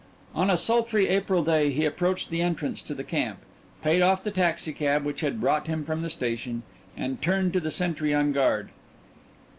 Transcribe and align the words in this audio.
On 0.33 0.49
a 0.49 0.57
sultry 0.57 1.07
April 1.09 1.43
day 1.43 1.69
he 1.71 1.85
approached 1.85 2.31
the 2.31 2.41
entrance 2.41 2.81
to 2.81 2.95
the 2.95 3.03
camp, 3.03 3.37
paid 3.83 4.01
off 4.01 4.23
the 4.23 4.31
taxicab 4.31 5.05
which 5.05 5.21
had 5.21 5.39
brought 5.39 5.67
him 5.67 5.85
from 5.85 6.01
the 6.01 6.09
station, 6.09 6.63
and 6.97 7.21
turned 7.21 7.53
to 7.53 7.59
the 7.59 7.69
sentry 7.69 8.11
on 8.11 8.31
guard. 8.31 8.69